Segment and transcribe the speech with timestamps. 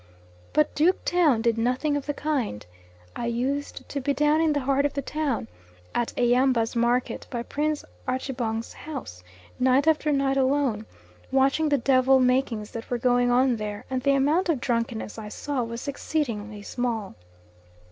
[0.51, 2.65] But Duke Town did nothing of the kind.
[3.15, 5.47] I used to be down in the heart of the town,
[5.93, 9.23] at Eyambas market by Prince Archebongs's house,
[9.59, 10.87] night after night alone,
[11.31, 15.29] watching the devil makings that were going on there, and the amount of drunkenness I
[15.29, 17.13] saw was exceedingly small.